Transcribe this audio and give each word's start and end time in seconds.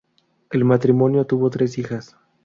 El 0.49 0.65
matrimonio 0.65 1.27
tuvo 1.27 1.51
tres 1.51 1.77
hijas. 1.77 2.17